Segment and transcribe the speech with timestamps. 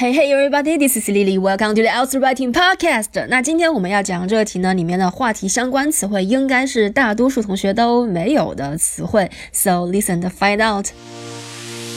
[0.00, 1.40] Hey hey everybody, this is Lily.
[1.40, 3.26] Welcome to the e l s e Writing Podcast.
[3.26, 9.28] 那今天我们要讲这个题呢，里面的话题相关词汇应该是大多数同学都没有的词汇。
[9.52, 10.86] So listen to find out.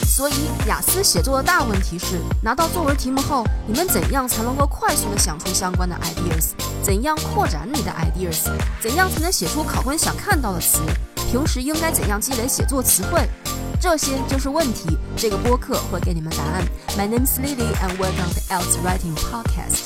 [0.04, 0.32] 所以
[0.66, 6.50] 雅思写作的大问题是，拿到作文题目后，你们怎样才能够快速的想出相关的 ideas？
[6.82, 8.50] 怎样扩展你的 ideas？
[8.80, 10.80] 怎样才能写出考官想看到的词？
[11.31, 13.21] 平时应该怎样积累写作词汇？
[13.79, 14.97] 这些就是问题。
[15.15, 16.63] 这个播客会给你们答案。
[16.97, 19.83] My name is Lily, and welcome to Else Writing Podcast.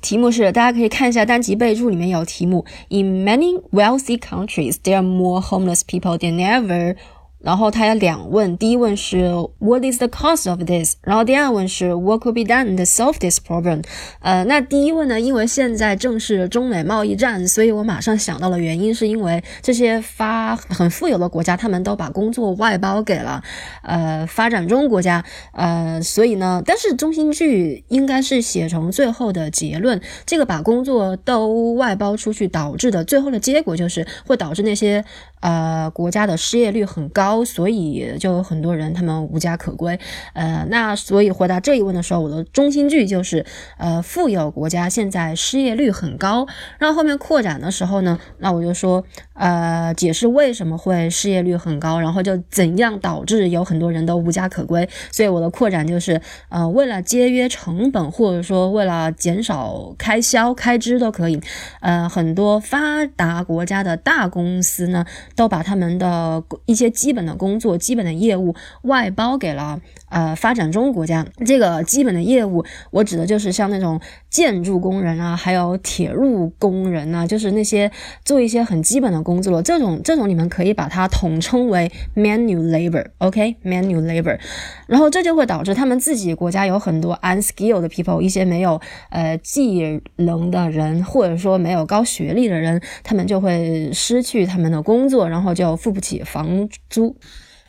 [0.00, 2.64] 题目是，大家可以看一下单集备注，里面有题目。
[2.88, 6.96] In many wealthy countries, there are more homeless people than ever.
[7.45, 10.95] 然后他有两问，第一问是 What is the cause of this？
[11.03, 13.83] 然后第二问是 What could be done to solve this problem？
[14.21, 23.43] 呃，那第一问呢，因为现在正是中美贸易战，所以我马上想到了原因，是因为这些发很富有的国家，他们都把工作外包给了
[23.83, 35.05] 呃发展中国家，呃，所以呢，但是中心句应该是写成最后的结论，这个把工作都外包出去导致的最后的结果就是会导致那些。
[35.41, 39.99] 呃，国家的失业率很高，所以就有很多人他们无家可归。
[40.33, 43.45] 呃，那所以回答这一问的时候，我的中心句就是，
[43.77, 46.45] 呃，富有国家现在失业率很高。
[46.77, 54.87] 然后后面扩展的时候呢，那我就说，呃，解释为什么会失业率很高，然后就怎样导致有很多人都无家可归。
[55.11, 61.41] 所以我的扩展就是，呃，为了节约成本，或者说为了减少开销开支都可以。
[61.81, 65.03] 呃，很多发达国家的大公司呢。
[65.35, 71.25] 都把他们的一些基本的工作、基本的业务外包给了呃发展中国家。
[71.45, 77.91] 这个基本的业务，我指的就是像那种建筑工人啊，还有铁路工人啊，就是那些
[78.23, 79.61] 做一些很基本的工作。
[79.61, 84.39] 这种这种你们可以把它统称为 manual labor，OK，manual labor。
[84.87, 95.15] 然后这就会导致他们自己国家有很多 unskilled people，一些没有呃技能的人，或者说没有高学历的人，他们就会失去他们的工作。
[95.25, 97.14] 然后就付不起房租。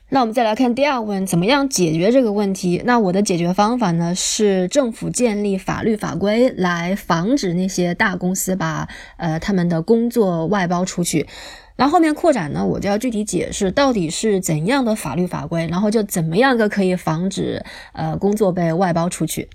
[0.09, 2.81] 那我们再来看第二问，怎么样解决这个问题？
[2.85, 11.27] 那我的解决方法呢，是政府建立法律法规来防止那些大公司把呃他们的工作外包出去。
[11.77, 19.47] 然后后面扩展呢，我就要具体解释到底是怎样的法律法规，然后就怎么样个可以防止呃工作被外包出去。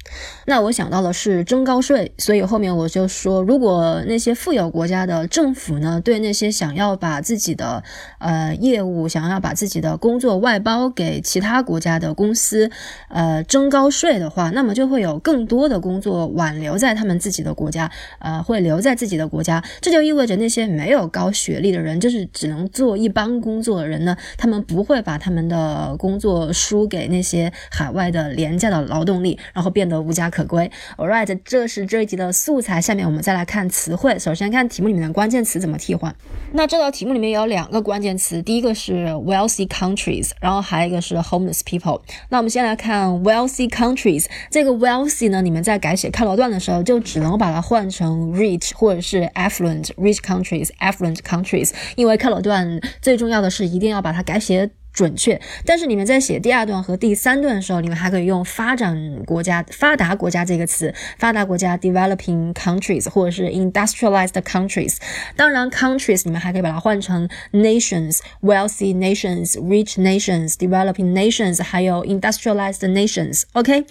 [0.45, 7.83] 那我想到的是征高税，所以后面我就说，如果那些富有国家的政府呢，对那些想要把自己的
[8.19, 12.69] 呃业务、想要把自己的工作外包给其他国家的公司，
[13.09, 22.10] 呃征高税的话，那么就会有更多的工作挽留在他们自己的国家，呃会留在自己的国家，这就意味着那些没有高学历的人就。
[22.11, 30.69] 是只能做一般工作的人呢，他们不会把他们的工作输给那些海外的廉价的劳动力，然后变得无家可归。
[30.97, 32.81] All right，这是这一集的素材。
[32.81, 34.19] 下面我们再来看词汇。
[34.19, 36.13] 首先看题目里面的关键词怎么替换。
[36.51, 42.01] 那这道题目里面有两个关键词，第一个是 wealthy countries，然后还有一个是 homeless people。
[42.29, 44.25] 那我们先来看 wealthy countries。
[44.49, 51.71] 这个 wealthy 呢，你们在改写开罗段的时候，就只能把它换成 rich 或者是 affluent rich countries，affluent countries。
[52.01, 54.71] 因为开罗段最重要的是一定要把它改写。
[54.93, 64.97] 准确，但是你们在写第二段和第三段的时候，你们还可以用发展国家、发达国家这个词，发达国家 developing countries 或者是 industrialized countries。
[65.37, 73.43] 当然，countries 你们还可以把它换成 nations，wealthy nations，rich nations，developing nations，还有 industrialized nations。
[73.53, 73.85] OK，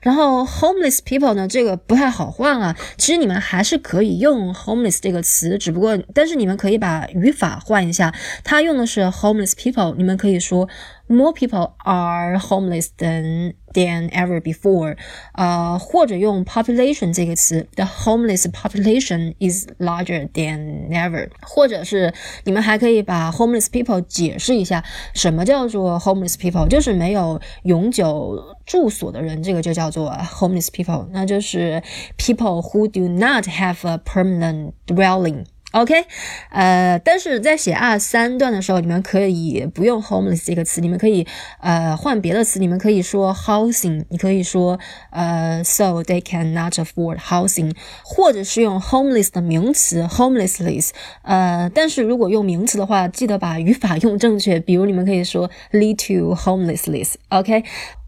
[0.00, 2.74] 然后 homeless people 呢，这个不太好换啊。
[2.96, 10.40] 其实你们还是可以用 homeless 这个词，只不过但是你们可以把语法换一下，它用的是 homeless people，你们可以。
[10.45, 10.67] 说
[11.07, 14.97] more people are homeless than than ever before，
[15.33, 22.13] 呃，或者用 population 这个词，the homeless population is larger than ever，或者是
[22.43, 31.81] 你们还可以把 homeless people 解释一下，什么叫做 homeless people，就是没有永久住所的人，这个就叫做 homeless people，那就是
[32.17, 35.45] people who do not have a permanent dwelling。
[35.72, 36.06] OK，
[36.50, 41.26] 呃，但是在写二三段的时候，你们可以不用 homeless 这个词，你们可以
[41.60, 44.78] 呃换别的词，你们可以说 housing，你可以说
[45.10, 50.90] 呃 so they cannot afford housing，或者是用 homeless 的名词 homelessness，
[51.22, 57.14] 呃，但是如果用名词的话，记得把语法用正确，比如你们可以说 lead to homelessness。
[57.28, 57.64] OK。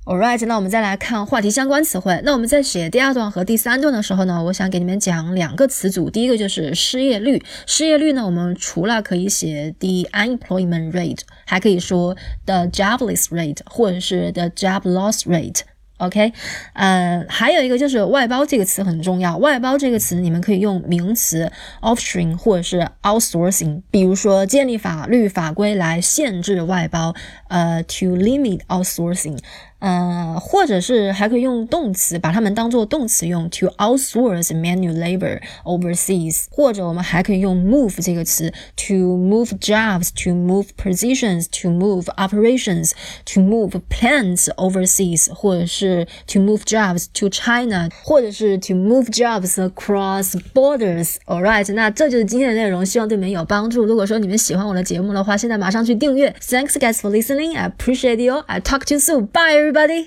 [0.08, 2.18] Alright，那我们再来看话题相关词汇。
[2.24, 6.08] 那我们在写第二段和第三段的时候呢，我想给你们讲两个词组。
[6.08, 7.44] 第一个就是失业率。
[7.66, 12.16] 失业率呢，我们除了可以写 the unemployment rate，还可以说
[12.46, 15.60] the jobless rate，或者是 the job loss rate。
[15.97, 16.33] OK，
[16.73, 19.37] 呃，还有一个就是外包这个词很重要。
[19.37, 21.49] 外包这个词你们可以用名词
[21.81, 27.15] offshoring 或者是 outsourcing，比如说建立法律法规来限制外包，
[27.47, 29.37] 呃，to limit outsourcing。
[29.79, 36.45] 呃，或者是还可以用动词，把它们当做动词用，to outsource manual labor overseas。
[36.49, 47.05] 或者我们还可以用 move 这个词，to move jobs，to move positions，to move operations，to move plants overseas，或者 是 to move jobs
[47.13, 53.85] to China，或者是 to move jobs across borders。Alright，那这就是今天的内容，希望对你们有帮助。
[53.85, 56.35] 如果说你们喜欢我的节目的话，现在马上去订阅。
[56.41, 57.57] Thanks guys for listening.
[57.57, 58.43] I appreciate you.
[58.47, 59.27] I talk to you soon.
[59.27, 59.53] Bye.
[59.53, 60.01] everybody.